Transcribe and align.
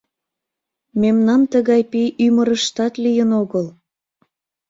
Мемнан 1.01 1.41
тыгай 1.51 1.81
пий 1.91 2.09
ӱмырыштат 2.25 2.93
лийын 3.03 3.29
огыл! 3.41 3.65